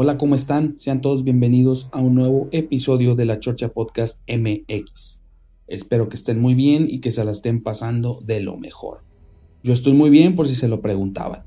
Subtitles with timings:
[0.00, 0.76] Hola, ¿cómo están?
[0.78, 5.24] Sean todos bienvenidos a un nuevo episodio de la Chorcha Podcast MX.
[5.66, 9.00] Espero que estén muy bien y que se la estén pasando de lo mejor.
[9.64, 11.42] Yo estoy muy bien por si se lo preguntaban.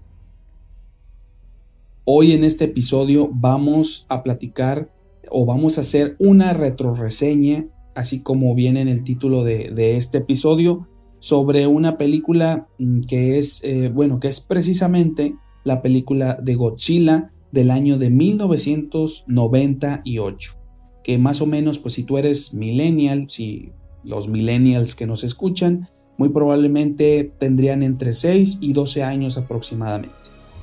[2.04, 4.92] Hoy en este episodio vamos a platicar
[5.30, 10.90] o vamos a hacer una retroreseña, así como viene en el título de, este episodio,
[11.20, 17.32] sobre una película mm, que es, eh, bueno, que es precisamente la película de Godzilla
[17.52, 20.56] del año de 1998,
[21.04, 23.72] que más o menos, pues si tú eres millennial, si
[24.04, 30.16] los millennials que nos escuchan, muy probablemente tendrían entre 6 y 12 años aproximadamente,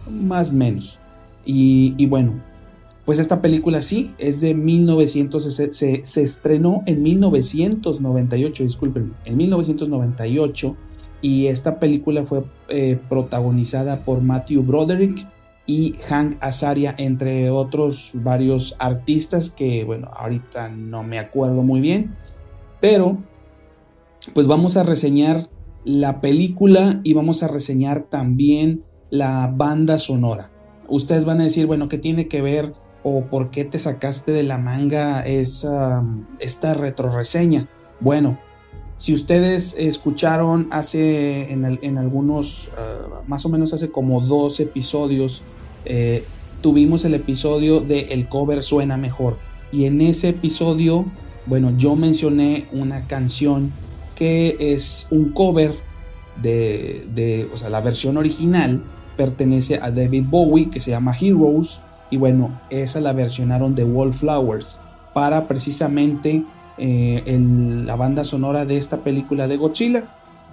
[0.08, 1.00] más o menos.
[1.44, 2.42] Y, bueno,
[3.06, 10.76] pues esta película sí, es de 1900, se, se, estrenó en 1998, disculpen, en 1998,
[11.22, 15.26] y esta película fue eh, protagonizada por Matthew Broderick,
[15.68, 22.16] y Hank Azaria, entre otros varios artistas que, bueno, ahorita no me acuerdo muy bien,
[22.80, 23.18] pero
[24.32, 25.50] pues vamos a reseñar
[25.84, 30.50] la película y vamos a reseñar también la banda sonora.
[30.88, 34.44] Ustedes van a decir, bueno, ¿qué tiene que ver o por qué te sacaste de
[34.44, 36.02] la manga esa,
[36.38, 37.68] esta retroreseña?
[38.00, 38.38] Bueno,
[38.96, 45.44] si ustedes escucharon hace en, algunos, ah, más o menos hace como dos episodios,
[45.88, 46.24] eh,
[46.60, 49.36] tuvimos el episodio de El cover suena mejor.
[49.72, 51.04] Y en ese episodio,
[51.46, 53.72] bueno, yo mencioné una canción
[54.14, 55.74] que es un cover
[56.42, 58.82] de, de, o sea, la versión original
[59.16, 64.80] pertenece a David Bowie, que se llama Heroes, y bueno, esa la versionaron de Wallflowers
[65.12, 66.44] para precisamente
[66.78, 70.04] eh, la banda sonora de esta película de Godzilla.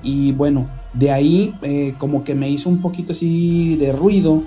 [0.04, 4.44] Y bueno, de ahí eh, como que me hizo un poquito así de ruido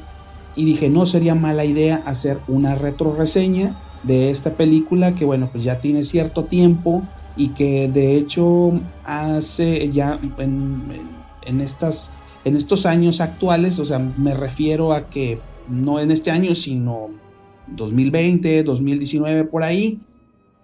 [0.58, 5.48] y dije no sería mala idea hacer una retro reseña de esta película que bueno
[5.52, 7.04] pues ya tiene cierto tiempo
[7.36, 8.72] y que de hecho
[9.04, 12.12] hace ya en, estas
[12.44, 15.38] en estos años actuales o sea me refiero a que
[15.68, 17.10] no en este año sino
[17.68, 20.00] 2020 2019 por ahí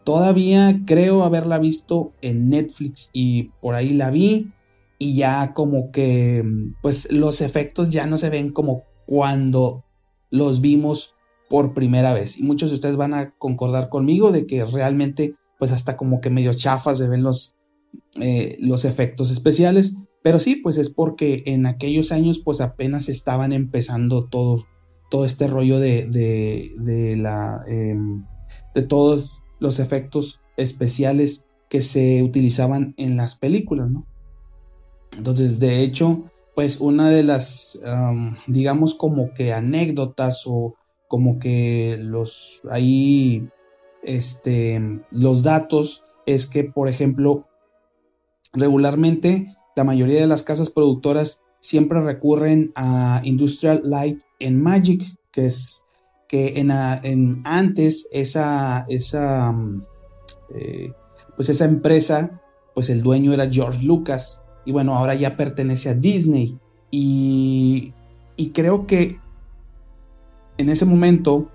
[0.03, 4.49] todavía creo haberla visto en Netflix y por ahí la vi
[4.99, 6.45] y ya como que
[6.83, 9.84] pues los efectos ya no se ven como cuando
[10.35, 11.15] los vimos
[11.49, 12.39] por primera vez.
[12.39, 16.29] Y muchos de ustedes van a concordar conmigo de que realmente, pues hasta como que
[16.29, 17.55] medio chafas se ven los,
[18.21, 19.95] eh, los efectos especiales.
[20.25, 24.65] Pero sí, pues es porque en aquellos años, pues apenas estaban empezando todo,
[25.09, 28.25] todo este rollo de, de, la, em,
[28.75, 34.05] de todos los efectos especiales que se utilizaban en las películas, ¿no?
[35.17, 36.25] Entonces, de hecho,
[36.55, 37.81] pues una de las,
[38.47, 40.75] digamos como que anécdotas o
[41.09, 43.49] como que los ahí,
[44.03, 47.47] este, los datos es que, por ejemplo,
[48.53, 55.47] regularmente la mayoría de las casas productoras siempre recurren a Industrial Light and Magic, que
[55.47, 55.85] es
[56.29, 59.55] que en, antes esa, esa,
[60.55, 60.93] eh,
[61.37, 62.41] pues esa empresa,
[62.75, 66.59] pues el dueño era George Lucas y bueno, ahora ya pertenece a Disney.
[66.91, 67.93] Y,
[68.53, 69.19] creo que
[70.59, 71.49] en ese momento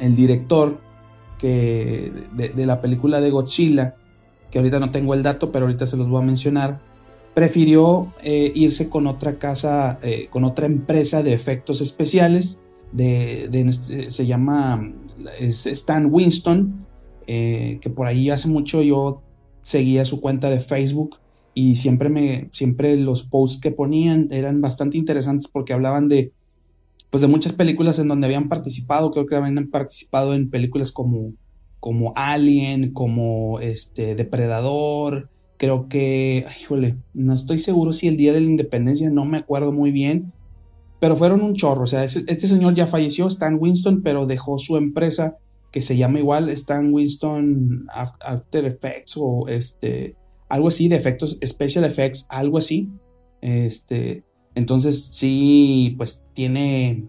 [0.00, 0.78] el director
[1.38, 3.96] que de, la película de Godzilla,
[4.50, 6.78] que ahorita no tengo el dato, pero ahorita se los voy a mencionar,
[7.34, 12.60] prefirió eh, irse con otra casa, eh, con otra empresa de efectos especiales,
[12.92, 14.92] de, este, se llama
[15.38, 16.86] Stan Winston,
[17.26, 19.20] eh, que por ahí hace mucho yo
[19.60, 21.18] seguía su cuenta de Facebook
[21.58, 26.32] y siempre me siempre los posts que ponían eran bastante interesantes porque hablaban de
[27.08, 31.32] pues de muchas películas en donde habían participado, creo que habían participado en películas como
[31.80, 38.42] como Alien, como este Depredador, creo que, híjole, no estoy seguro si el día de
[38.42, 40.32] la independencia, no me acuerdo muy bien,
[41.00, 44.76] pero fueron un chorro, o sea, este señor ya falleció, Stan Winston, pero dejó su
[44.76, 45.38] empresa
[45.70, 50.16] que se llama igual Stan Winston After Effects o este
[50.48, 52.88] algo así de efectos, special effects, algo así.
[53.40, 57.08] Este, entonces sí, pues tiene,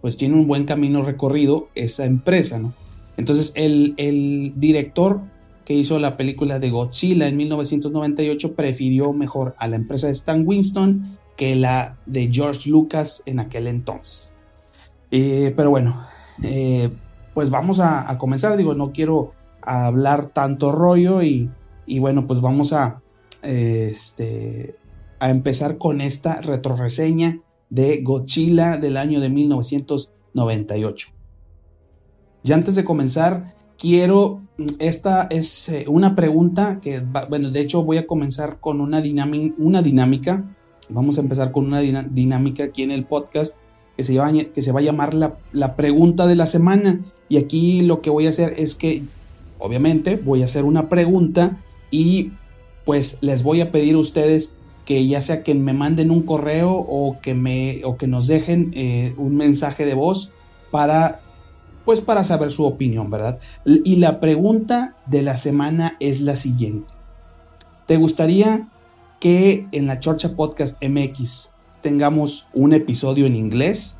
[0.00, 2.74] pues tiene un buen camino recorrido esa empresa, ¿no?
[3.16, 5.20] Entonces el, el director
[5.64, 10.42] que hizo la película de Godzilla en 1998 prefirió mejor a la empresa de Stan
[10.46, 14.34] Winston que la de George Lucas en aquel entonces.
[15.10, 15.96] Eh, pero bueno,
[16.42, 16.90] eh,
[17.34, 18.56] pues vamos a, comenzar.
[18.56, 19.32] Digo, no quiero
[19.62, 21.50] hablar tanto rollo y,
[21.98, 23.02] bueno, pues vamos a,
[23.42, 24.76] este,
[25.18, 31.08] a empezar con esta retroreseña de Godzilla del año de 1998.
[32.42, 34.40] Y antes de comenzar, quiero,
[34.78, 39.02] esta es eh, una pregunta que, bueno, de hecho voy a comenzar con una,
[39.58, 40.44] una dinámica.
[40.88, 43.56] Vamos a empezar con una dinámica aquí en el podcast
[43.96, 47.00] que se, va, que se va a llamar la, la pregunta de la semana.
[47.28, 49.02] Y aquí lo que voy a hacer es que,
[49.58, 51.58] obviamente, voy a hacer una pregunta
[51.90, 52.32] y
[52.84, 54.54] pues les voy a pedir a ustedes
[54.84, 58.72] que ya sea que me manden un correo o que, me, o que nos dejen
[58.74, 60.32] eh, un mensaje de voz
[60.70, 61.20] para
[61.84, 63.38] pues para saber su opinión, ¿verdad?
[63.64, 66.92] Y la pregunta de la semana es la siguiente.
[67.86, 68.68] ¿Te gustaría
[69.18, 71.50] que en la Chorcha Podcast MX
[71.80, 73.98] tengamos un episodio en inglés?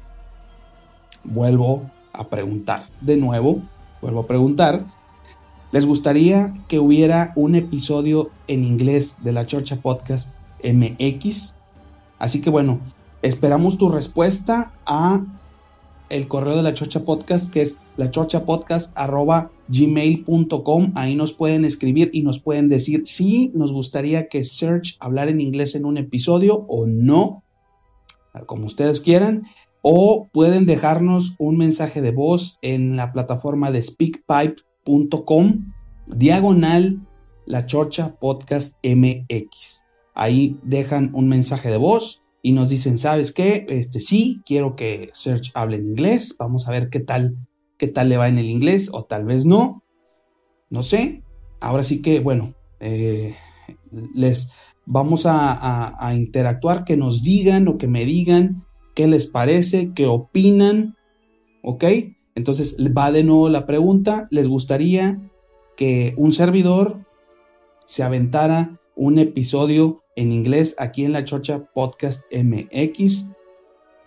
[1.24, 2.86] Vuelvo a preguntar.
[3.00, 3.62] De nuevo,
[4.00, 4.84] vuelvo a preguntar.
[5.72, 10.34] ¿Les gustaría que hubiera un episodio en inglés de la Chorcha Podcast
[10.64, 11.54] MX?
[12.18, 12.80] Así que bueno,
[13.22, 15.24] esperamos tu respuesta a
[16.08, 18.10] el correo de la Chorcha Podcast, que es la
[19.68, 25.30] gmail.com Ahí nos pueden escribir y nos pueden decir si nos gustaría que Search hablara
[25.30, 27.44] en inglés en un episodio o no,
[28.46, 29.44] como ustedes quieran
[29.82, 33.78] o pueden dejarnos un mensaje de voz en la plataforma de
[34.80, 35.72] speakpipe.com
[36.06, 37.00] diagonal
[37.46, 39.82] la chorcha podcast MX.
[40.14, 43.66] Ahí dejan un mensaje de voz y nos dicen, ¿sabes qué?
[43.68, 46.36] Este sí, quiero que Search hable en inglés.
[46.38, 47.36] Vamos a ver qué tal,
[47.76, 49.82] qué tal le va en el inglés o tal vez no.
[50.68, 51.22] No sé.
[51.60, 53.34] Ahora sí que, bueno, eh,
[54.14, 54.50] les
[54.86, 60.06] vamos a, a interactuar, que nos digan o que me digan qué les parece, qué
[60.06, 60.96] opinan,
[61.62, 61.84] ¿ok?
[62.40, 65.20] Entonces va de nuevo la pregunta, ¿les gustaría
[65.76, 67.04] que un servidor
[67.84, 73.28] se aventara un episodio en inglés aquí en la Chocha Podcast MX?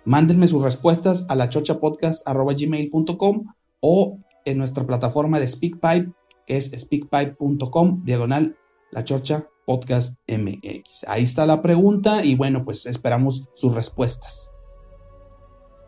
[0.03, 3.43] Mándenme sus respuestas a la chochapodcast.gmail.com
[3.81, 6.11] o en nuestra plataforma de SpeakPipe,
[6.47, 8.57] que es speakpipe.com, diagonal
[8.89, 11.05] la Chocha Podcast MX.
[11.07, 14.52] Ahí está la pregunta y bueno, pues esperamos sus respuestas.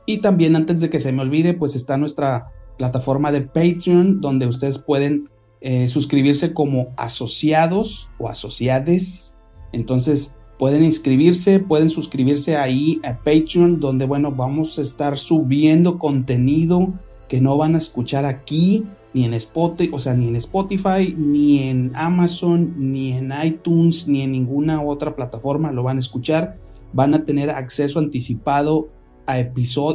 [0.06, 4.48] Y también antes de que se me olvide, pues está nuestra plataforma de Patreon, donde
[4.48, 5.30] ustedes pueden
[5.62, 9.36] eh, suscribirse como asociados o asociades.
[9.72, 16.94] Entonces pueden inscribirse, pueden suscribirse ahí a Patreon, donde bueno, vamos a estar subiendo contenido
[17.28, 21.64] que no van a escuchar aquí, ni en Spotify, o sea, ni en Spotify, ni
[21.64, 26.58] en Amazon, ni en iTunes, ni en ninguna otra plataforma lo van a escuchar.
[26.94, 28.90] Van a tener acceso anticipado
[29.26, 29.44] a,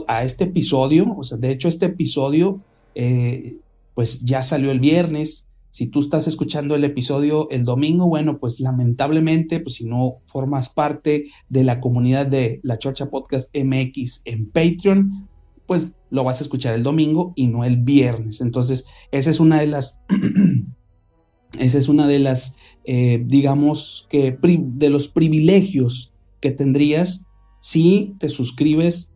[0.08, 2.60] a este episodio, o sea, de hecho este episodio
[2.94, 3.56] eh,
[3.94, 5.46] pues ya salió el viernes.
[5.70, 10.68] Si tú estás escuchando el episodio el domingo, bueno, pues lamentablemente, pues si no formas
[10.68, 15.28] parte de la comunidad de la Chorcha Podcast MX en Patreon,
[15.66, 18.40] pues lo vas a escuchar el domingo y no el viernes.
[18.40, 20.00] Entonces, esa es una de las,
[21.58, 27.26] esa es una de las, eh, digamos que, de los privilegios que tendrías
[27.60, 29.09] si te suscribes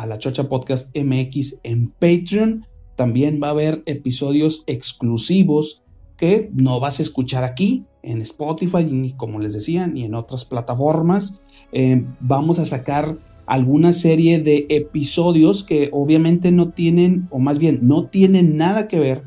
[0.00, 2.64] a la Chocha Podcast MX en Patreon.
[2.96, 5.82] También va a haber episodios exclusivos
[6.16, 10.46] que no vas a escuchar aquí en Spotify, ni como les decía, ni en otras
[10.46, 11.38] plataformas.
[11.72, 17.80] Eh, vamos a sacar alguna serie de episodios que obviamente no tienen, o más bien
[17.82, 19.24] no tienen nada que ver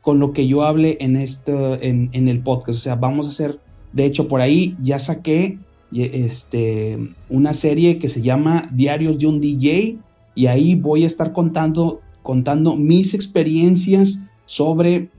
[0.00, 1.52] con lo que yo hable en, este,
[1.86, 2.78] en, en el podcast.
[2.78, 3.60] O sea, vamos a hacer,
[3.92, 5.58] de hecho, por ahí ya saqué
[5.92, 6.98] este,
[7.28, 9.98] una serie que se llama Diarios de un DJ
[10.38, 15.10] y ahí voy a estar contando, contando mis experiencias sobre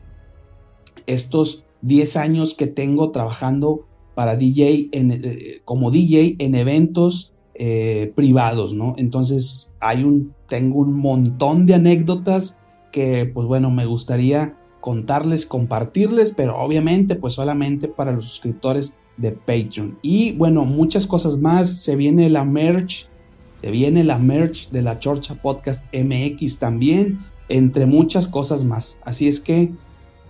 [1.07, 3.85] estos 10 años que tengo trabajando
[4.15, 8.95] para DJ en, eh, como DJ en eventos eh, privados, ¿no?
[8.97, 12.57] Entonces hay un, tengo un montón de anécdotas
[12.93, 19.33] que pues bueno, me gustaría contarles, compartirles, pero obviamente pues solamente para los suscriptores de
[19.33, 19.99] Patreon.
[20.01, 21.69] Y bueno, muchas cosas más.
[21.69, 23.09] Se viene la merch.
[23.61, 27.19] Se viene la merch de la Chorcha Podcast MX también.
[27.49, 28.99] Entre muchas cosas más.
[29.03, 29.71] Así es que,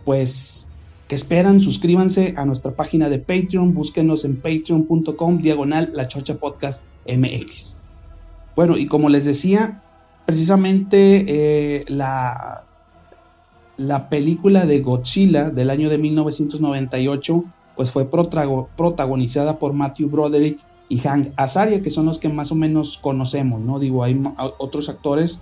[0.05, 0.67] pues,
[1.07, 1.59] ¿qué esperan?
[1.59, 3.73] Suscríbanse a nuestra página de Patreon.
[3.73, 7.77] Búsquenos en patreon.com diagonal la Chorcha Podcast MX.
[8.55, 9.81] Bueno, y como les decía,
[10.25, 12.63] precisamente eh, la,
[13.77, 17.45] la película de Godzilla del año de 1998
[17.79, 22.55] pues fue protagonizada por Matthew Broderick y Hank Azaria, que son los que más o
[22.55, 23.79] menos conocemos, ¿no?
[23.79, 24.21] Digo, hay
[24.57, 25.41] otros actores,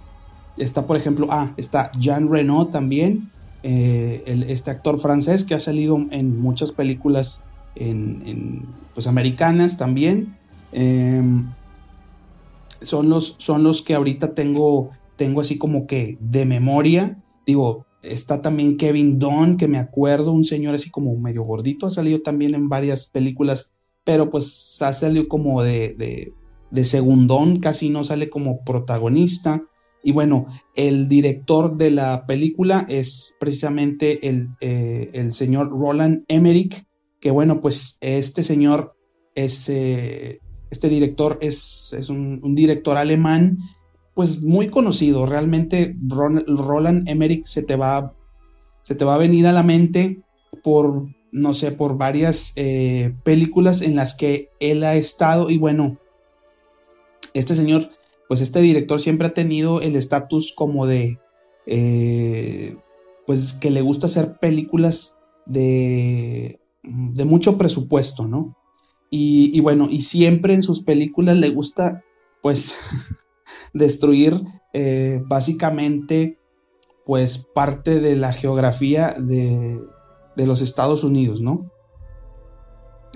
[0.57, 3.31] está por ejemplo, ah, está Jean Reno también,
[3.63, 7.43] eh, este actor francés que ha salido en muchas películas
[7.75, 10.35] en, pues americanas también.
[10.73, 11.47] Em,
[12.81, 17.17] son, los, son los que ahorita tengo, tengo así como que de memoria.
[17.45, 21.91] Digo, Está también Kevin Dunn, que me acuerdo, un señor así como medio gordito, ha
[21.91, 23.71] salido también en varias películas,
[24.07, 26.33] pero pues ha salido como de,
[26.71, 29.63] de, segundón, casi no sale como protagonista.
[30.01, 30.45] Y bueno,
[30.75, 36.85] el director de la película es precisamente el, eh, el señor Roland Emmerich,
[37.19, 38.95] que bueno, pues este señor
[39.35, 40.39] es, eh,
[40.71, 43.57] este director es, es un, un, director alemán
[44.13, 45.25] pues muy conocido.
[45.25, 48.13] Realmente Roland Emmerich se te va,
[48.83, 50.21] se te va a venir a la mente
[50.63, 55.49] por, no sé, por varias eh, películas en las que él ha estado.
[55.49, 55.97] Y bueno,
[57.33, 57.91] este señor,
[58.27, 61.19] pues este director siempre ha tenido el estatus como de,
[61.65, 62.77] eh,
[63.25, 68.55] pues que le gusta hacer películas de, de mucho presupuesto, ¿no?
[69.09, 72.03] Y, bueno, y siempre en sus películas le gusta,
[72.41, 72.75] pues,
[73.73, 74.43] destruir
[74.73, 76.39] eh, básicamente
[77.05, 79.79] pues parte de la geografía de,
[80.45, 81.71] los Estados Unidos, ¿no?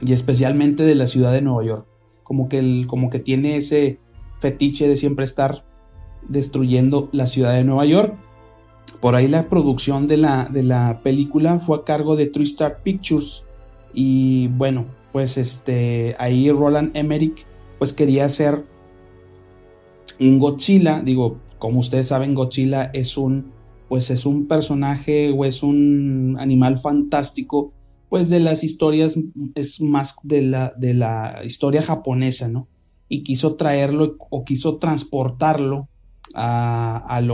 [0.02, 1.86] Y especialmente de la ciudad de Nueva York.
[2.24, 4.00] Como que, como que tiene ese
[4.40, 5.64] fetiche de siempre estar
[6.28, 8.16] destruyendo la ciudad de Nueva York.
[9.00, 13.44] Por ahí la producción de la, de la película fue a cargo de TriStar Pictures.
[13.94, 17.46] Y bueno, pues este, ahí Roland Emmerich
[17.78, 18.64] pues quería hacer
[20.20, 23.52] un Godzilla, digo, como ustedes saben, Godzilla es un,
[23.92, 27.74] pues es un personaje o es un animal fantástico,
[28.08, 29.20] pues de las historias,
[29.54, 32.70] es más de la, de la historia japonesa, ¿no?
[33.10, 35.90] Y quiso traerlo o quiso transportarlo
[36.34, 37.30] al,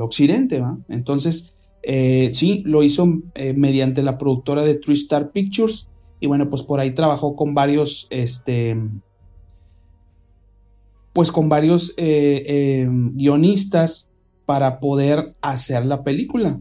[0.00, 0.80] occidente, ¿va?
[0.88, 1.54] Entonces,
[1.84, 5.88] eh, sí, lo hizo eh, mediante la productora de TriStar Pictures
[6.18, 8.76] y bueno, pues por ahí trabajó con varios, este,
[11.12, 14.11] pues con varios eh, guionistas
[14.46, 16.60] para poder hacer la película.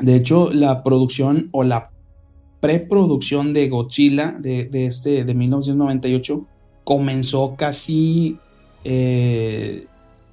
[0.00, 1.90] De hecho, la producción o la
[2.60, 6.46] preproducción de Godzilla de, este, de 1998
[6.84, 8.38] comenzó casi
[8.84, 9.86] eh,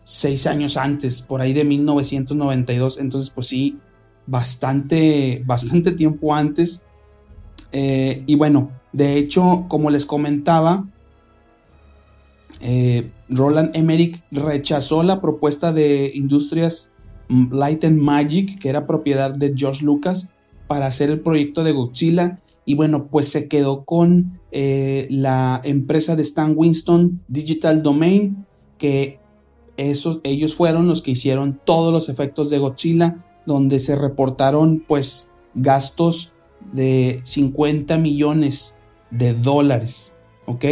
[0.03, 2.97] seis años antes, por ahí de 1992.
[2.99, 3.77] Entonces, pues sí,
[4.27, 6.85] bastante, bastante tiempo antes.
[7.71, 10.85] y bueno, de hecho, como les comentaba,
[12.65, 16.93] eh, Roland Emmerich rechazó la propuesta de Industrias
[17.27, 20.29] Light and Magic, que era propiedad de George Lucas,
[20.67, 22.39] para hacer el proyecto de Godzilla.
[22.65, 28.45] Y bueno, pues se quedó con eh, la empresa de Stan Winston Digital Domain,
[28.77, 29.19] que
[29.75, 35.29] esos, ellos fueron los que hicieron todos los efectos de Godzilla, donde se reportaron pues
[35.53, 36.31] gastos
[36.71, 38.77] de 50 millones
[39.11, 40.15] de dólares,
[40.45, 40.65] ¿ok?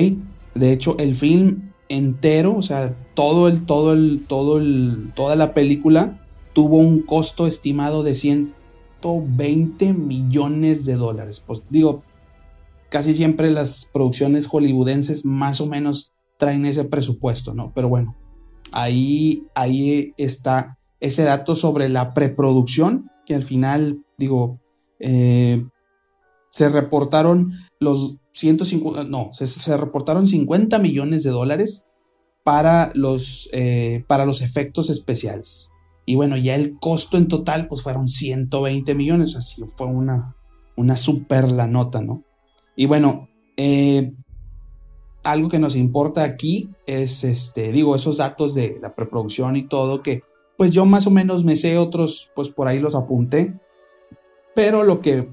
[0.55, 5.53] De hecho, el film entero, o sea, todo el, todo el, todo el, toda la
[5.53, 6.19] película
[6.53, 11.43] tuvo un costo estimado de 120 millones de dólares.
[11.45, 12.03] Pues digo,
[12.89, 17.73] casi siempre las producciones hollywoodenses más o menos traen ese presupuesto, ¿no?
[17.75, 18.15] Pero bueno,
[18.71, 24.59] ahí, ahí está ese dato sobre la preproducción, que al final, digo,
[24.99, 25.65] eh,
[26.51, 31.85] se reportaron los 150, no, se, reportaron 50 millones de dólares
[32.43, 35.71] para los, eh, para los efectos especiales.
[36.05, 40.35] Y bueno, ya el costo en total pues fueron 120 millones, así fue una,
[40.75, 42.23] una super la nota, ¿no?
[42.75, 44.13] Y bueno, eh,
[45.23, 50.01] algo que nos importa aquí es, este, digo, esos datos de la preproducción y todo,
[50.01, 50.23] que
[50.57, 53.53] pues yo más o menos me sé otros, pues por ahí los apunté,
[54.55, 55.29] pero lo que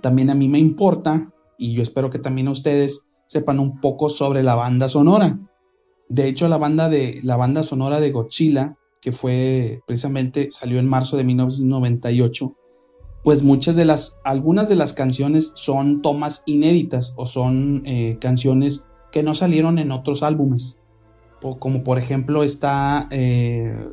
[0.00, 4.42] también a mí me importa y yo espero que también ustedes sepan un poco sobre
[4.42, 5.38] la banda sonora.
[6.08, 10.88] De hecho, la banda, de, la banda sonora de Godzilla, que fue precisamente, salió en
[10.88, 12.54] marzo de 1998,
[13.24, 18.86] pues muchas de las, algunas de las canciones son tomas inéditas o son eh, canciones
[19.10, 20.80] que no salieron en otros álbumes.
[21.40, 23.88] como por ejemplo está, eh,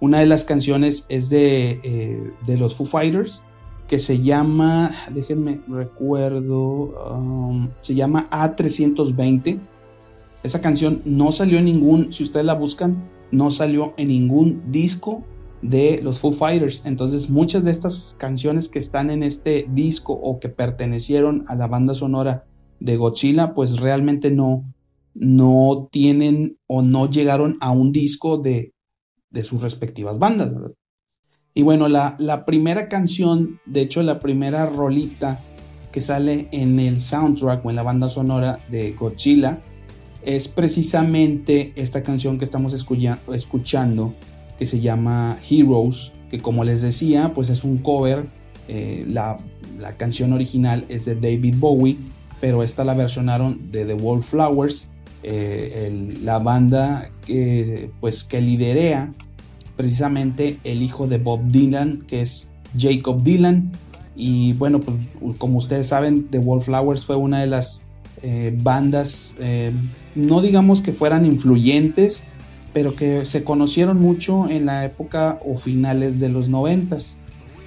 [0.00, 3.44] una de las canciones es de, eh, de los Foo Fighters,
[3.92, 9.58] que se llama, déjenme recuerdo, um, se llama A320
[10.42, 12.96] Esa canción no salió en ningún, si ustedes la buscan,
[13.32, 15.22] no salió en ningún disco
[15.60, 16.86] de los Foo Fighters.
[16.86, 21.66] Entonces muchas de estas canciones que están en este disco o que pertenecieron a la
[21.66, 22.46] banda sonora
[22.80, 24.64] de Godzilla, pues realmente no,
[25.12, 28.72] no tienen o no llegaron a un disco de,
[29.28, 30.50] de sus respectivas bandas.
[31.54, 35.40] Y bueno, la, la primera canción, de hecho la primera rolita
[35.92, 39.60] que sale en el soundtrack o en la banda sonora de Godzilla,
[40.24, 44.14] es precisamente esta canción que estamos escuchando
[44.58, 48.26] que se llama Heroes, que como les decía, pues es un cover.
[48.68, 49.38] Eh, la,
[49.96, 51.96] canción original es de David Bowie,
[52.40, 54.88] pero esta la versionaron de The Wallflowers,
[55.24, 59.12] eh, la banda que, pues, que liderea
[59.76, 63.70] precisamente el hijo de Bob Dylan, que es Jacob Dylan.
[64.14, 64.96] Y bueno, pues
[65.38, 67.84] como ustedes saben, The Wallflowers fue una de las
[68.22, 69.34] eh, bandas,
[70.14, 72.24] no digamos que fueran influyentes,
[72.72, 77.16] pero que se conocieron mucho en la época o finales de los noventas.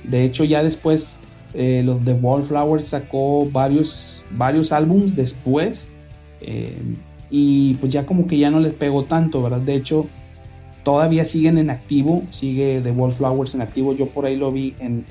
[0.04, 1.16] De hecho, ya después
[1.54, 5.90] eh, los The Wallflowers sacó varios, varios álbums después
[6.42, 6.76] eh,
[7.30, 9.62] y pues ya como que ya no les pegó tanto, ¿verdad?
[9.62, 10.08] De hecho,
[10.86, 13.94] todavía siguen en activo, sigue The Wallflowers en activo.
[13.94, 15.04] Yo por ahí lo vi en,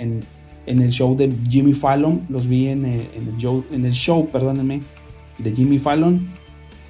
[0.66, 4.80] el show de Jimmy Fallon, los vi en, eh, el, show, en el show, perdónenme,
[5.38, 6.26] de Jimmy Fallon,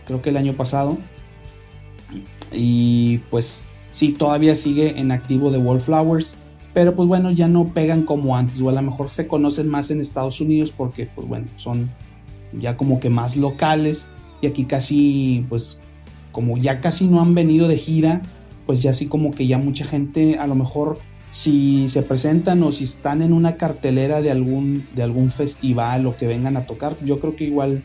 [0.07, 0.99] creo que el año pasado.
[2.53, 6.37] Y pues sí, todavía sigue en activo de Wallflowers.
[6.75, 8.61] Pero pues bueno, ya no pegan como antes.
[8.61, 11.91] O a lo mejor se conocen más en Estados Unidos porque pues bueno, son
[12.53, 14.09] ya como que más locales.
[14.43, 15.81] Y aquí casi pues
[16.33, 18.21] como ya casi no han venido de gira,
[18.67, 20.99] pues ya así como que ya mucha gente a lo mejor
[21.31, 26.17] si se presentan o si están en una cartelera de algún, de algún festival o
[26.17, 27.83] que vengan a tocar, yo creo que igual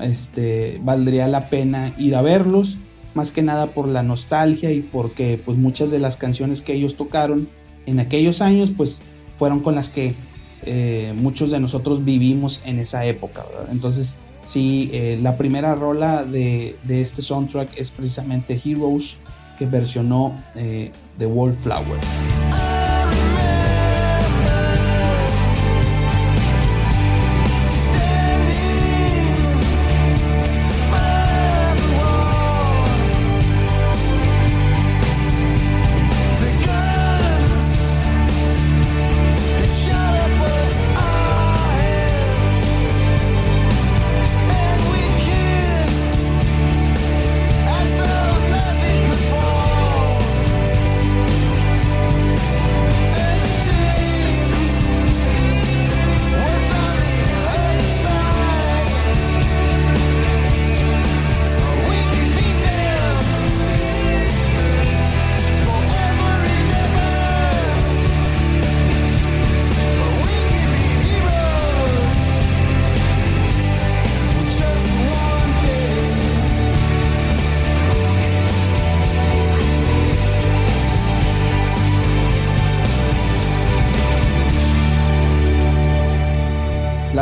[0.00, 2.76] este, valdría la pena ir a verlos
[3.14, 6.96] más que nada por la nostalgia y porque pues muchas de las canciones que ellos
[6.96, 7.48] tocaron
[7.86, 9.00] en aquellos años pues
[9.38, 10.14] fueron con las que
[10.62, 16.76] eh, muchos de nosotros vivimos en esa época, Entonces sí, eh, la primera rola de,
[16.88, 19.16] este soundtrack es precisamente Heroes
[19.60, 22.69] que versionó eh, The Wallflowers.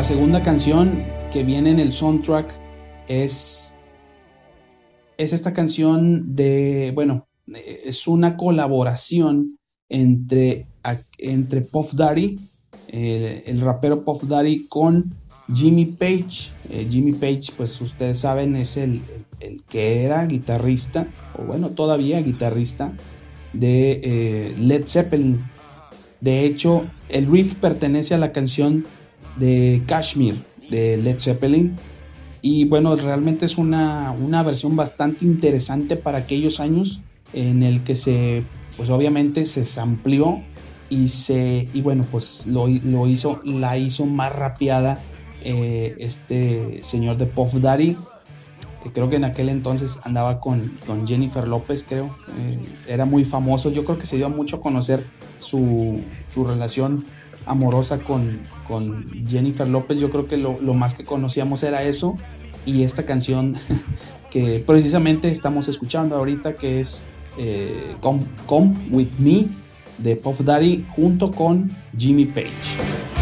[0.08, 2.50] Segunda canción que viene en el soundtrack
[3.08, 3.74] es,
[5.18, 9.58] es esta canción de, bueno, es una colaboración
[9.90, 10.66] entre,
[11.18, 12.40] entre Puff Daddy,
[12.88, 15.14] el, rapero Puff Daddy, con
[15.52, 16.52] Jimmy Page.
[16.70, 19.02] Eh, Jimmy Page, pues ustedes saben, es el,
[19.40, 21.06] el, que era guitarrista,
[21.38, 22.94] o bueno, todavía guitarrista
[23.52, 25.44] de eh, Led Zeppelin.
[26.22, 28.86] De hecho, el riff pertenece a la canción
[29.38, 30.36] de Kashmir
[30.70, 31.76] de Led Zeppelin.
[32.40, 37.00] Y bueno, realmente es una, versión bastante interesante para aquellos años
[37.32, 38.44] en el que se,
[38.76, 40.42] pues obviamente se amplió
[40.88, 42.68] y se, y bueno, pues lo,
[43.06, 44.98] hizo, la hizo más rapeada
[45.44, 47.96] eh, este señor de Puff Daddy,
[48.82, 50.70] que creo que en aquel entonces andaba con,
[51.06, 52.06] Jennifer López, creo,
[52.40, 55.04] eh, era muy famoso, yo creo que se dio mucho a conocer
[55.40, 56.00] su,
[56.32, 57.04] su relación
[57.46, 58.40] amorosa con,
[59.26, 59.98] Jennifer López.
[60.00, 62.16] Yo creo que lo, más que conocíamos era eso
[62.66, 63.56] y esta canción
[64.30, 67.02] que precisamente estamos escuchando ahorita que es
[67.38, 69.46] eh, Come, With Me
[69.98, 73.17] de Pop Daddy junto con Jimmy Page.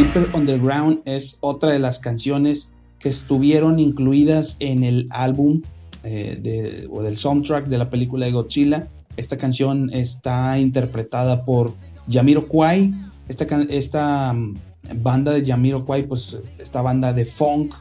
[0.00, 5.60] Deeper Underground es otra de las canciones que estuvieron incluidas en el álbum
[6.04, 8.88] eh, o del soundtrack de la película de Godzilla.
[9.18, 11.74] Esta canción está interpretada por
[12.06, 12.94] Yamiro Kwai.
[13.28, 14.54] Esta, esta mm,
[15.02, 17.74] banda de Yamiro Kwai, pues esta banda de funk,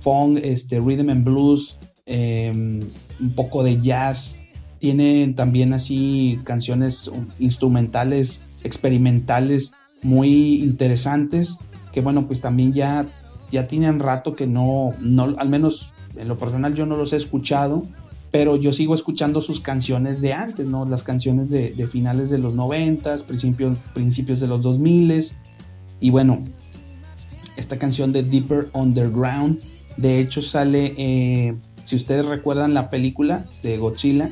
[0.00, 2.80] funk, este, rhythm and blues, em,
[3.20, 4.36] un poco de jazz.
[4.80, 11.58] Tienen también así canciones instrumentales, experimentales, muy interesantes,
[11.92, 13.06] que bueno, pues también ya,
[13.50, 17.16] ya tienen rato que no, no, al menos en lo personal yo no los he
[17.16, 17.82] escuchado,
[18.30, 20.86] pero yo sigo escuchando sus canciones de antes, ¿no?
[20.86, 25.24] Las canciones de, finales de los 90, principios, principios de los 2000
[26.00, 26.42] y bueno,
[27.56, 29.60] esta canción de Deeper Underground,
[29.98, 34.30] de hecho sale, eh, si ustedes recuerdan la película de Godzilla,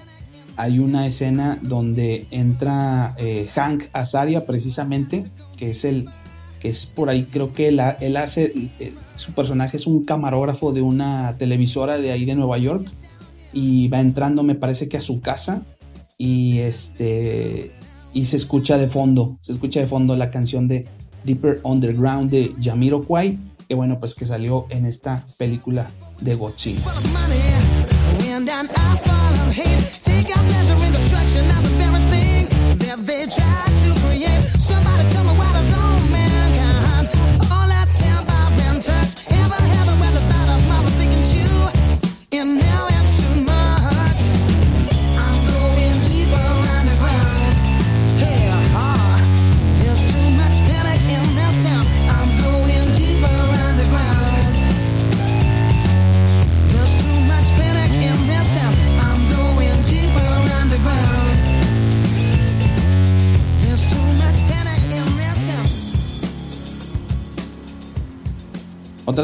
[0.56, 6.08] hay una escena donde entra eh, Hank Azaria precisamente, que es el
[6.58, 10.82] que es por ahí, creo que él, hace, eh, su personaje es un camarógrafo de
[10.82, 12.90] una televisora de ahí de Nueva York
[13.52, 15.62] y va entrando, me parece que a su casa
[16.18, 17.70] y este
[18.12, 20.86] y se escucha de fondo, se escucha de fondo la canción de
[21.24, 22.54] Deeper Underground de
[23.06, 25.88] Kwai que bueno, pues que salió en esta película
[26.20, 26.82] de Godzilla.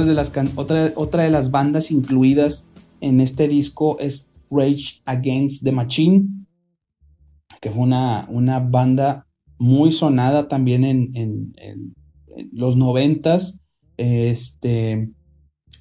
[0.04, 2.66] De las otra, otra de las bandas incluidas
[3.00, 6.46] en este disco es Rage Against the Machine,
[7.60, 9.26] que fue una, una banda
[9.58, 11.54] muy sonada también en,
[12.52, 13.58] los noventas,
[13.96, 15.08] este,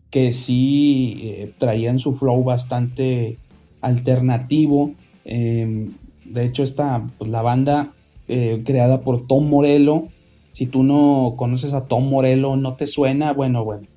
[0.10, 3.38] que sí eh, traían su flow bastante
[3.82, 4.94] alternativo.
[5.26, 7.94] Em, de hecho, esta, pues, la banda
[8.30, 10.08] eh, creada por Tom Morello,
[10.54, 13.88] si tú no conoces a Tom Morello, no te suena, bueno, bueno,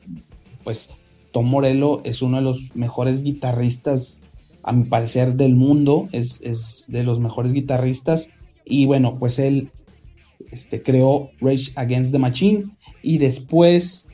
[0.68, 0.90] pues
[1.32, 4.20] Tom Morello es uno de los mejores guitarristas,
[4.62, 8.28] a mi parecer, del mundo, es, de los mejores guitarristas,
[8.66, 9.70] y bueno, pues él
[10.52, 12.66] este, creó Rage Against the Machine,
[13.02, 14.08] y después,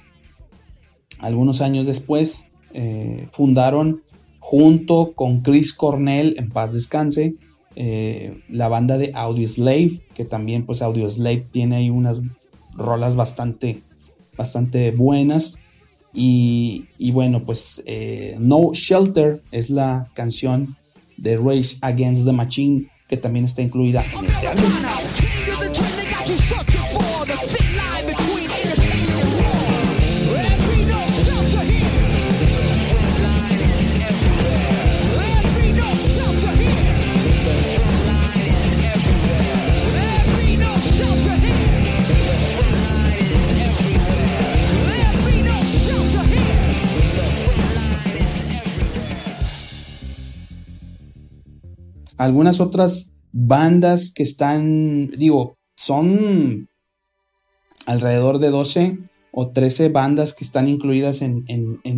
[1.18, 4.04] algunos años después, eh, fundaron
[4.38, 7.34] junto con Chris Cornell, en paz descanse,
[7.74, 12.22] eh, la banda de Audio Slave, que también pues Audio Slave tiene ahí unas
[12.76, 13.82] rolas bastante,
[14.36, 15.58] bastante buenas.
[16.14, 20.76] Y, bueno, pues eh, No Shelter es la canción
[21.16, 24.64] de Rage Against the Machine que también está incluida en este álbum.
[52.16, 56.68] Algunas otras bandas que están, digo, son
[57.86, 58.98] alrededor de 12
[59.32, 61.44] o 13 bandas que están incluidas en,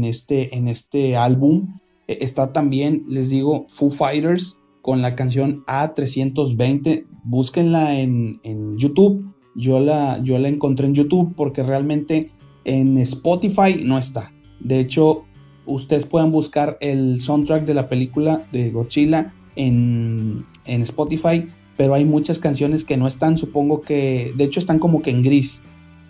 [0.05, 1.79] este, en este álbum.
[2.09, 7.07] E, está también, les digo, Foo Fighters con la canción A320.
[7.25, 8.41] Búsquenla en,
[8.79, 9.35] YouTube.
[9.55, 12.31] Yo la, yo la encontré en YouTube porque realmente
[12.65, 14.33] en Spotify no está.
[14.61, 15.25] De hecho,
[15.67, 22.39] ustedes pueden buscar el soundtrack de la película de Godzilla en, Spotify, pero hay muchas
[22.39, 25.63] canciones que no están, supongo que, de hecho están como que en gris.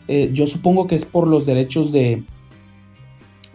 [0.09, 2.23] Eh, yo supongo que es por los derechos de,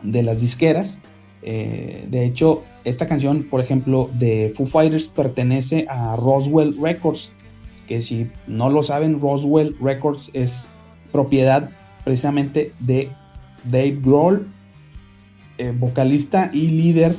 [0.04, 1.00] de las disqueras.
[1.44, 7.34] Eh, de hecho, esta canción, por ejemplo, de Foo Fighters pertenece a Roswell Records,
[7.88, 10.70] que si no lo saben, Roswell Records es
[11.12, 11.70] propiedad
[12.04, 13.10] precisamente de
[13.66, 14.48] Dave Grohl,
[15.58, 17.16] eh, vocalista y líder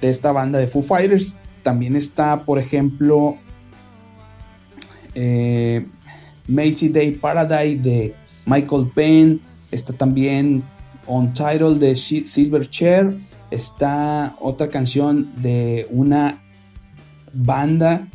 [0.00, 1.36] de esta banda de Foo Fighters.
[1.64, 3.38] También está, por ejemplo,
[5.14, 5.86] eh,
[6.46, 9.40] Macy Day Paradise de Michael Penn.
[9.70, 10.62] Está también
[11.06, 13.16] On Title de Silverchair.
[13.50, 16.42] Está otra canción de una
[17.32, 18.08] banda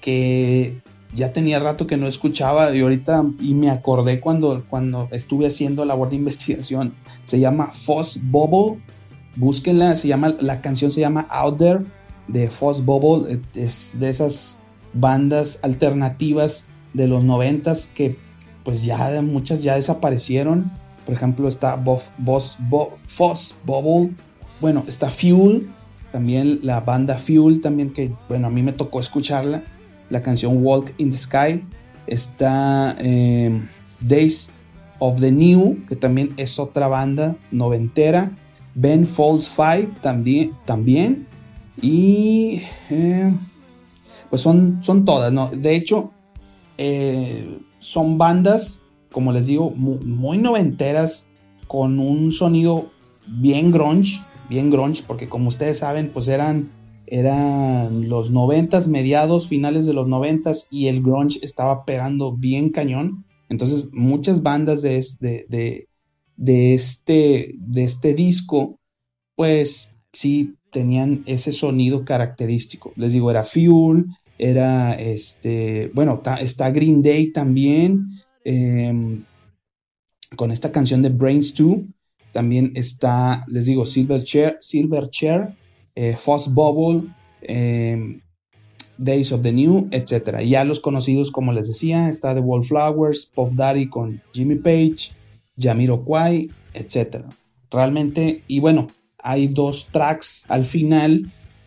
[0.00, 0.80] que
[1.16, 5.84] ya tenía rato que no escuchaba y ahorita y me acordé cuando, cuando estuve haciendo
[5.84, 6.94] labor de investigación.
[7.24, 8.80] Se llama Foss Bubble.
[9.34, 11.80] Búsquenla, se llama, la canción se llama Out There
[12.28, 13.40] de Foss Bubble.
[13.54, 14.58] Es de esas
[14.94, 18.16] bandas alternativas de los noventas que
[18.64, 20.70] pues ya muchas ya desaparecieron.
[21.04, 22.58] Por ejemplo está Boss, Boss,
[23.08, 24.14] Foss Bubble.
[24.60, 25.68] Bueno, está Fuel.
[26.12, 29.62] También la banda Fuel también que bueno a mí me tocó escucharla
[30.12, 31.64] la canción Walk in the Sky,
[32.06, 33.66] está em,
[34.00, 34.50] Days
[34.98, 38.30] of the New, que también es otra banda noventera,
[38.74, 41.26] Ben Falls 5 también, también
[41.80, 43.38] y em,
[44.30, 45.50] pues son, son todas, ¿no?
[45.50, 46.10] De hecho,
[46.78, 51.28] eh, son bandas, como les digo, muy, noventeras,
[51.66, 52.90] con un sonido
[53.26, 56.70] bien grunge, bien grunge, porque como ustedes saben, pues eran
[57.06, 63.26] eran los noventas, mediados, finales de los noventas y el grunge estaba pegando bien cañón.
[63.50, 68.78] Entonces muchas bandas de, este, de, este, de este disco,
[69.36, 72.92] pues sí tenían ese sonido característico.
[72.96, 74.06] Les digo, era Fuel,
[74.38, 78.08] era este, bueno, está Green Day también,
[78.44, 79.22] em,
[80.36, 81.76] con esta canción de Brains 2.
[82.32, 85.54] También está, les digo, Silver Chair, Silver Chair
[85.94, 86.16] eh,
[86.50, 87.08] Bubble,
[87.42, 88.20] em,
[88.96, 90.40] Days of the New, etc.
[90.40, 95.12] ya los conocidos, como les decía, está The Wallflowers, Puff Daddy con Jimmy Page,
[96.04, 97.24] Kwai, etc.
[97.70, 98.86] Realmente, y bueno,
[99.22, 101.26] hay dos tracks al final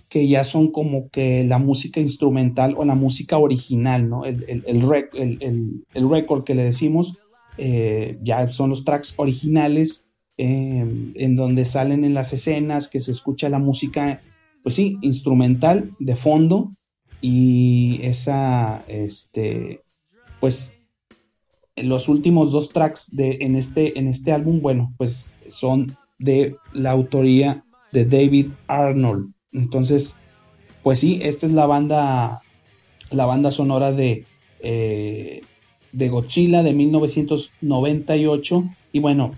[0.10, 4.26] que ya son como que la música instrumental o la música original, ¿no?
[4.26, 7.18] El, el, el, record que le decimos,
[7.58, 10.06] eh, ya son los tracks originales
[10.38, 14.20] Em, en donde salen en las escenas, que se escucha la música,
[14.64, 16.74] pues sí, instrumental de fondo
[17.22, 19.82] y esa, este,
[20.42, 20.76] pues
[21.78, 26.92] los últimos dos tracks de, en, este, en este álbum, bueno, pues son de la
[26.92, 29.32] autoría de David Arnold.
[29.52, 30.16] Entonces,
[30.84, 32.42] pues sí, esta es la banda,
[33.12, 34.26] la banda sonora de,
[34.60, 35.42] eh,
[35.92, 38.66] de Godzilla de 1998.
[38.92, 39.32] Y bueno,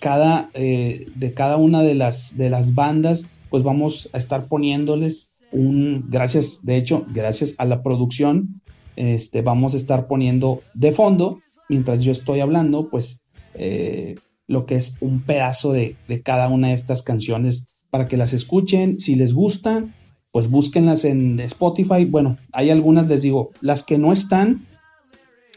[0.00, 5.30] cada, eh, de cada una de las, de las bandas, pues vamos a estar poniéndoles
[5.52, 8.60] un, gracias, de hecho, gracias a la producción,
[8.96, 13.22] este, vamos a estar poniendo de fondo, mientras yo estoy hablando, pues
[13.54, 14.16] eh,
[14.46, 18.32] lo que es un pedazo de, de, cada una de estas canciones para que las
[18.32, 19.94] escuchen, si les gustan,
[20.32, 24.66] pues búsquenlas en Spotify, bueno, hay algunas, les digo, las que no están,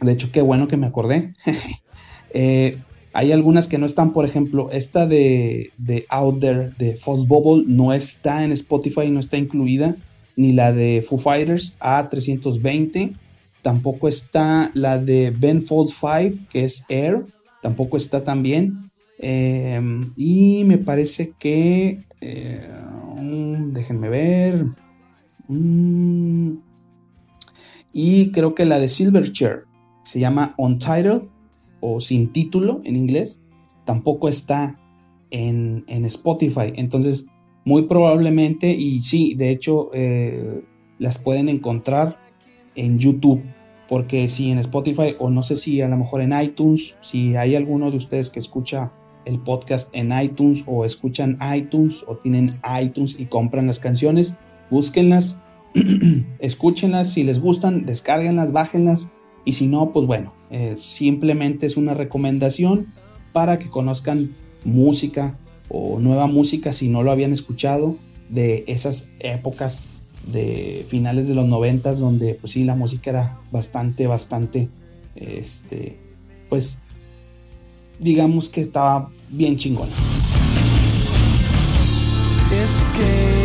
[0.01, 1.33] de hecho, qué bueno que me acordé.
[2.33, 2.77] eh,
[3.13, 7.63] hay algunas que no están, por ejemplo, esta de, de Out There de Foss Bubble
[7.67, 9.95] no está en Spotify, no está incluida,
[10.35, 13.15] ni la de Foo Fighters A320,
[13.63, 17.25] tampoco está la de Ben Fold 5, que es Air,
[17.61, 18.91] tampoco está también.
[19.19, 22.67] Em, y me parece que, eh,
[23.71, 24.65] déjenme ver,
[25.47, 26.51] mm,
[27.93, 29.63] y creo que la de Silverchair
[30.03, 31.23] se llama Untitled
[31.79, 33.41] o sin título en inglés,
[33.85, 34.79] tampoco está
[35.31, 36.73] en, Spotify.
[36.75, 37.27] Entonces,
[37.65, 40.63] muy probablemente, y sí, de hecho, eh,
[40.99, 42.17] las pueden encontrar
[42.75, 43.41] en YouTube.
[43.87, 47.55] Porque si en Spotify, o no sé si a lo mejor en iTunes, si hay
[47.55, 48.91] alguno de ustedes que escucha
[49.25, 54.35] el podcast en iTunes o escuchan iTunes o tienen iTunes y compran las canciones,
[54.69, 55.41] búsquenlas,
[56.39, 59.09] escúchenlas, si les gustan, descárguenlas, bájenlas
[59.45, 62.87] y si no, pues bueno, eh, simplemente es una recomendación
[63.33, 65.37] para que conozcan música
[65.69, 67.95] o nueva música si no lo habían escuchado
[68.29, 69.89] de esas épocas
[70.31, 74.67] de finales de los noventas donde pues sí la música era bastante bastante
[75.15, 75.97] este
[76.49, 76.79] pues
[77.99, 79.91] digamos que estaba bien chingona.
[82.51, 83.36] Es que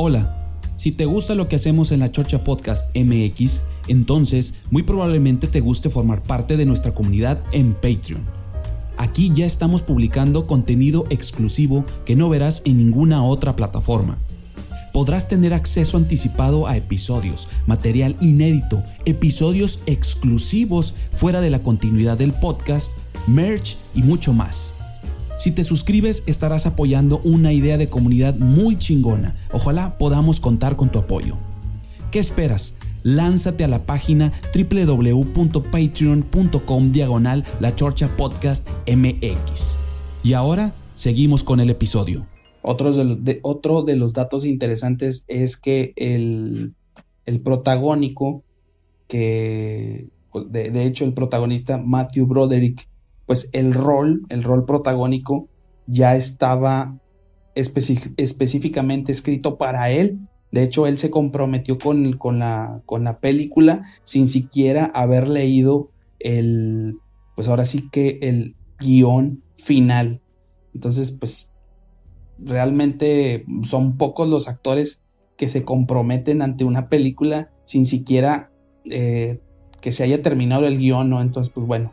[0.00, 0.32] Hola,
[0.76, 5.58] si te gusta lo que hacemos en la Chorcha Podcast MX, entonces muy probablemente te
[5.58, 8.22] guste formar parte de nuestra comunidad en Patreon.
[8.96, 14.18] Aquí ya estamos publicando contenido exclusivo que no verás en ninguna otra plataforma
[14.92, 22.32] podrás tener acceso anticipado a episodios, material inédito, episodios exclusivos fuera de la continuidad del
[22.32, 22.90] podcast,
[23.28, 24.74] merch y mucho más.
[25.38, 29.36] Si te suscribes estarás apoyando una idea de comunidad muy chingona.
[29.52, 31.36] Ojalá podamos contar con tu apoyo.
[32.10, 32.76] ¿Qué esperas?
[33.04, 39.78] Lánzate a la página www.patreon.com diagonal la chorcha podcast mx.
[40.24, 42.26] Y ahora seguimos con el episodio.
[42.62, 46.74] Otro de, los datos interesantes es que el,
[47.44, 48.42] protagónico,
[49.06, 52.87] que de, hecho el protagonista Matthew Broderick,
[53.28, 55.48] pues el rol, el rol protagónico
[55.86, 56.98] ya estaba
[57.54, 60.18] específicamente escrito para él.
[60.50, 65.90] De hecho, él se comprometió con, con, la, con la película sin siquiera haber leído
[66.20, 66.96] el,
[67.36, 70.22] pues ahora sí que el guion final.
[70.72, 71.52] Entonces, pues
[72.38, 75.02] realmente son pocos los actores
[75.36, 78.50] que se comprometen ante una película sin siquiera
[78.86, 79.38] eh,
[79.82, 81.20] que se haya terminado el guion, ¿no?
[81.20, 81.92] Entonces, pues bueno,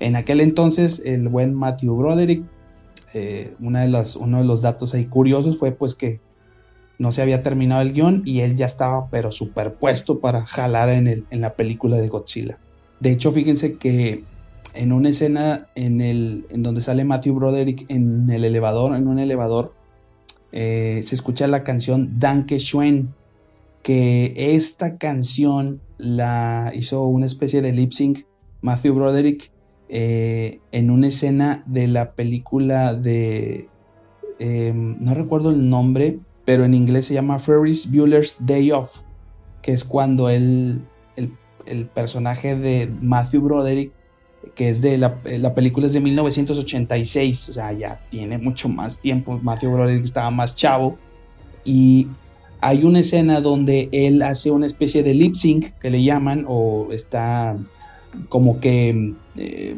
[0.00, 2.44] en aquel entonces el buen Matthew Broderick,
[3.14, 6.20] eh, una de las, uno de los datos ahí curiosos fue pues que
[6.98, 11.06] no se había terminado el guion y él ya estaba pero superpuesto para jalar en,
[11.06, 12.58] el, en la película de Godzilla.
[13.00, 14.24] De hecho, fíjense que
[14.74, 19.18] en una escena en, el, en donde sale Matthew Broderick en el elevador, en un
[19.18, 19.74] elevador,
[20.52, 23.14] eh, se escucha la canción Danke Schwen,
[23.82, 28.24] que esta canción la hizo una especie de lip sync
[28.60, 29.50] Matthew Broderick
[29.88, 33.68] eh, en una escena de la película de,
[34.38, 39.02] em, no recuerdo el nombre, pero en inglés se llama Ferris Bueller's Day Off,
[39.62, 40.80] que es cuando el,
[41.66, 43.92] el personaje de Matthew Broderick
[44.54, 48.98] que es de la, la, película es de 1986, o sea, ya tiene mucho más
[48.98, 50.96] tiempo, Matthew Broderick estaba más chavo,
[51.64, 52.08] y
[52.60, 56.88] hay una escena donde él hace una especie de lip sync, que le llaman, o
[56.92, 57.56] está
[58.28, 59.76] como que eh,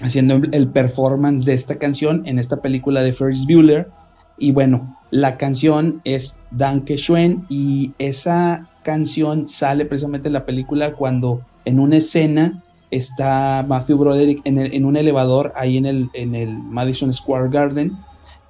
[0.00, 3.88] haciendo el performance de esta canción en esta película de Ferris Bueller,
[4.36, 10.94] y bueno, la canción es Danke Schwen, y esa canción sale precisamente en la película
[10.94, 16.56] cuando en una escena está Matthew Broderick en, un elevador ahí en el, en el
[16.56, 17.96] Madison Square Garden.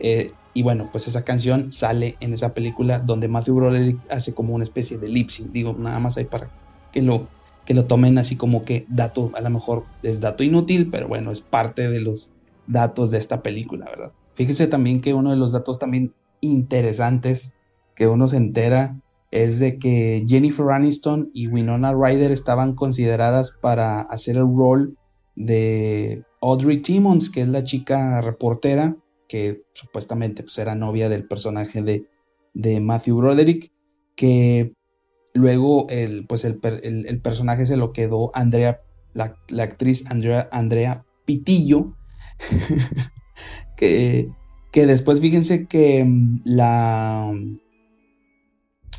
[0.01, 4.55] Eh, y bueno, pues esa canción sale en esa película donde Matthew Broderick hace como
[4.55, 5.51] una especie de lip sync.
[5.51, 6.49] Digo, nada más ahí para
[6.93, 7.27] que lo,
[7.65, 11.33] que lo tomen así como que dato, a lo mejor es dato inútil, pero bueno,
[11.33, 12.33] es parte de los
[12.67, 14.13] datos de esta película, ¿verdad?
[14.35, 17.55] Fíjese también que uno de los datos también interesantes
[17.95, 19.01] que uno se entera
[19.31, 24.97] es de que Jennifer Aniston y Winona Ryder estaban consideradas para hacer el rol
[25.35, 28.97] de Audrey Timmons, que es la chica reportera
[29.29, 32.07] que supuestamente pues, era novia del personaje de,
[32.53, 33.73] de Matthew Broderick,
[34.15, 34.75] que
[35.35, 36.59] luego el, pues el,
[37.23, 38.81] personaje se lo quedó Andrea,
[39.13, 41.93] la, actriz Andrea, Andrea Pitillo,
[43.77, 44.31] que,
[44.73, 47.33] que después fíjense que mm, la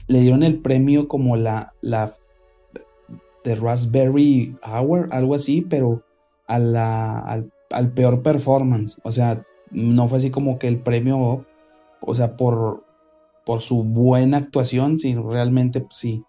[0.08, 2.13] le dieron el premio como la, la
[3.43, 6.04] de Raspberry Hour, algo así, pero
[6.48, 7.19] a la,
[7.71, 9.00] al, peor performance.
[9.04, 11.45] O sea, no fue así como que el premio,
[12.02, 12.84] o sea, por,
[13.46, 16.22] por su buena actuación, sino realmente pues,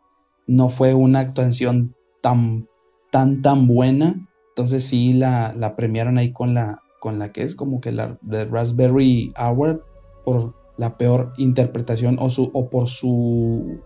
[0.47, 2.69] no fue una actuación tan,
[3.11, 4.29] tan, tan buena.
[4.51, 8.19] Entonces sí la, la premiaron ahí con la, con la que es como que la
[8.23, 9.85] de Raspberry Hour
[10.25, 13.81] por la peor interpretación o, su, o por su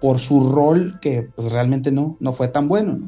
[0.00, 2.98] por su rol que pues realmente no, no fue tan bueno.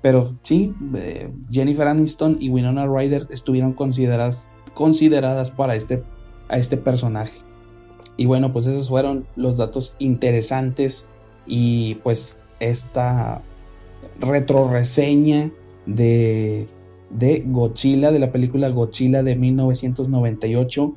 [0.00, 6.02] Pero sí, eh, Jennifer Aniston y Winona Ryder estuvieron consideradas, consideradas para este,
[6.48, 7.40] a este personaje.
[8.18, 11.06] Y bueno, pues esos fueron los datos interesantes
[11.46, 13.40] y pues esta
[14.20, 15.50] retroreseña
[15.86, 16.66] de,
[17.08, 20.94] de Godzilla, de la película Godzilla de 1998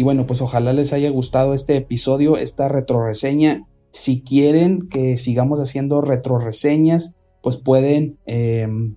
[0.00, 3.66] y bueno, pues ojalá les haya gustado este episodio, esta retroreseña.
[3.90, 8.96] Si quieren que sigamos haciendo retroreseñas, pues pueden, em,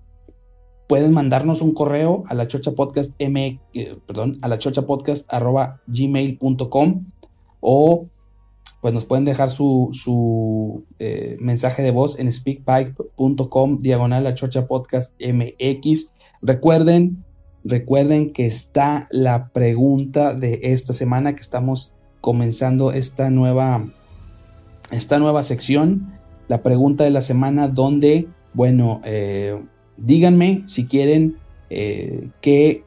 [0.88, 4.48] pueden mandarnos un correo a la chocha podcast m, eh, perdón, a
[4.86, 5.82] podcast arroba
[7.64, 8.06] o
[8.80, 14.66] pues nos pueden dejar su, su eh, mensaje de voz en speakpipe.com diagonal la chocha
[14.66, 16.10] podcast mx.
[16.42, 17.24] Recuerden
[17.64, 23.90] Recuerden que está la pregunta de esta semana que estamos comenzando esta nueva,
[24.90, 26.12] esta nueva sección.
[26.46, 29.58] La pregunta de la semana donde, bueno, eh,
[29.96, 31.38] díganme si quieren
[31.70, 32.84] eh, que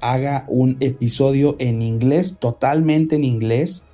[0.00, 3.86] haga un episodio en inglés, totalmente en inglés,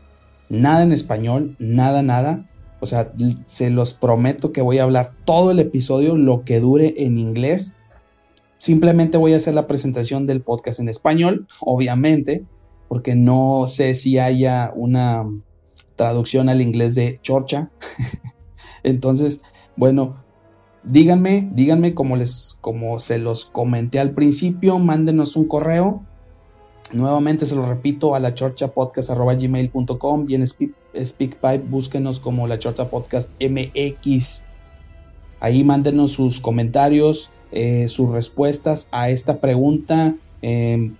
[0.48, 2.48] nada en español, nada, nada.
[2.80, 3.08] O sea,
[3.46, 7.74] se los prometo que voy a hablar todo el episodio, lo que dure en inglés.
[8.58, 12.44] Simplemente voy a hacer la presentación del podcast en español, obviamente,
[12.88, 15.24] porque no sé si haya una
[15.96, 17.70] traducción al inglés de Chorcha.
[18.82, 19.42] Entonces,
[19.76, 20.16] bueno,
[20.84, 26.04] díganme, díganme como les como se los comenté al principio, mándenos un correo.
[26.92, 33.30] Nuevamente se lo repito a la chorchapodcast.gmail.com y en SpeakPipe búsquenos como la Chorcha Podcast
[33.40, 34.44] MX.
[35.40, 40.14] Ahí mándenos sus comentarios, eh, sus respuestas a esta pregunta.
[40.42, 40.94] Em,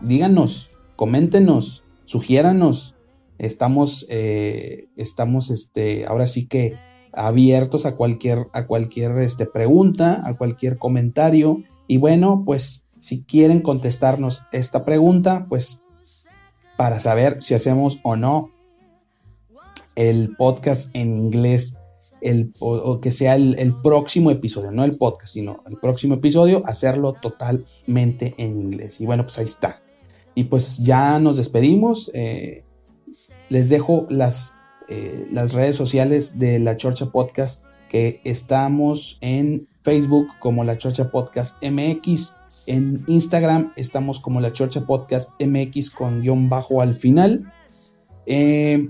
[0.00, 2.96] díganos, coméntenos, sugiéranos.
[3.38, 6.74] Estamos, eh, estamos, este, ahora sí que
[7.12, 11.62] abiertos a cualquier, a cualquier este, pregunta, a cualquier comentario.
[11.86, 15.82] Y bueno, pues si quieren contestarnos esta pregunta, pues
[16.76, 18.50] para saber si hacemos o no
[19.96, 21.76] el podcast en inglés,
[22.20, 27.14] el, o, que sea el, próximo episodio, no el podcast, sino el próximo episodio, hacerlo
[27.14, 29.00] totalmente en inglés.
[29.00, 29.82] Y bueno, pues ahí está.
[30.36, 32.12] Y pues ya nos despedimos.
[32.14, 32.62] Eh,
[33.48, 34.54] les dejo las,
[34.88, 41.10] eh, las redes sociales de la Chorcha Podcast, que estamos en Facebook como la Chorcha
[41.10, 42.34] Podcast MX,
[42.68, 47.50] en Instagram estamos como la Chorcha Podcast MX con guion bajo al final.
[48.26, 48.88] Eh,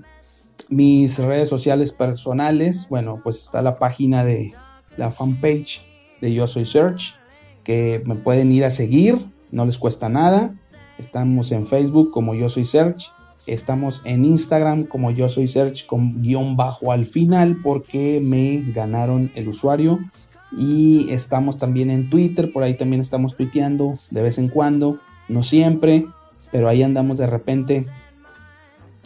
[0.69, 4.53] mis redes sociales personales, bueno, pues está la página de
[4.97, 5.87] la fanpage
[6.21, 7.15] de Yo Soy Search,
[7.63, 10.55] que me pueden ir a seguir, no les cuesta nada.
[10.99, 13.13] Estamos en Facebook como Yo Soy Search.
[13.47, 19.31] Estamos en Instagram como Yo Soy Search con guion bajo al final porque me ganaron
[19.37, 20.01] el usuario.
[20.53, 25.43] Y estamos también en Twitter, por ahí también estamos tuiteando de vez en cuando, no
[25.43, 26.07] siempre,
[26.51, 27.87] pero ahí andamos de repente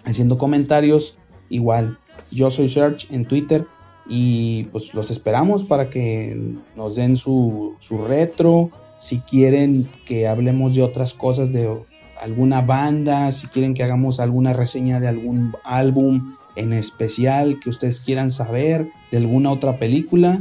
[0.05, 1.19] haciendo comentarios.
[1.49, 1.99] Igual,
[2.31, 3.67] yo soy Search en Twitter
[4.07, 10.75] y pues los esperamos para que nos den su, su retro, si quieren que hablemos
[10.75, 11.69] de otras cosas, de
[12.21, 18.01] alguna banda, si quieren que hagamos alguna reseña de algún álbum en especial que ustedes
[18.01, 20.39] quieran saber, de alguna otra película,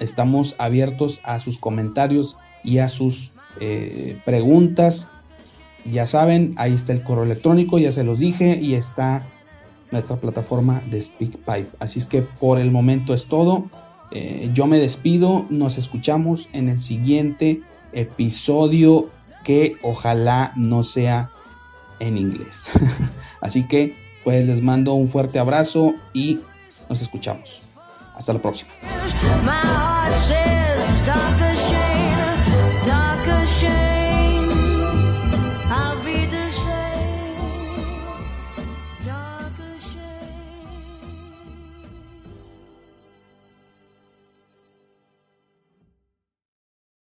[0.00, 5.08] estamos abiertos a sus comentarios y a sus eh, preguntas.
[5.84, 9.24] Ya saben, ahí está el correo electrónico, ya se los dije, y está
[9.90, 11.68] nuestra plataforma de SpeakPipe.
[11.78, 13.64] Así es que por el momento es todo.
[14.10, 19.08] Eh, yo me despido, nos escuchamos en el siguiente episodio
[19.44, 21.30] que ojalá no sea
[21.98, 22.70] en inglés.
[23.40, 23.94] Así que
[24.24, 26.40] pues les mando un fuerte abrazo y
[26.88, 27.62] nos escuchamos.
[28.20, 28.70] Hasta la próxima.